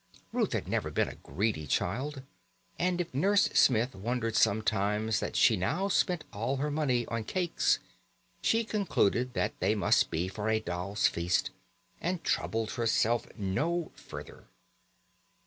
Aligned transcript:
Ruth 0.33 0.53
had 0.53 0.67
never 0.67 0.89
been 0.89 1.09
a 1.09 1.13
greedy 1.13 1.67
child, 1.67 2.23
and 2.79 2.99
if 2.99 3.13
Nurse 3.13 3.49
Smith 3.53 3.93
wondered 3.93 4.35
sometimes 4.35 5.19
that 5.19 5.35
she 5.35 5.55
now 5.55 5.89
spent 5.89 6.23
all 6.33 6.57
her 6.57 6.71
money 6.71 7.05
on 7.05 7.23
cakes, 7.23 7.77
she 8.41 8.63
concluded 8.63 9.33
that 9.33 9.53
they 9.59 9.75
must 9.75 10.09
be 10.09 10.27
for 10.27 10.49
a 10.49 10.59
dolls' 10.59 11.05
feast, 11.05 11.51
and 12.01 12.23
troubled 12.23 12.71
herself 12.71 13.27
no 13.37 13.91
further. 13.93 14.45